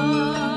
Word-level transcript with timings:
love. 0.00 0.49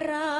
Cahya 0.00 0.39